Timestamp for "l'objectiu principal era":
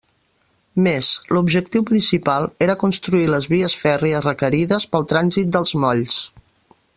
1.35-2.77